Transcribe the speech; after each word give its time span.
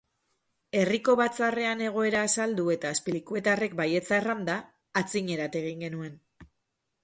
Herriko 0.77 1.13
batzarrean 1.19 1.83
egoera 1.89 2.23
azaldu 2.29 2.65
eta 2.77 2.93
azpilkuetarrek 2.95 3.77
baietza 3.83 4.19
erranda, 4.25 4.59
aitzinerat 5.05 5.63
egin 5.65 5.89
genuen 5.89 6.21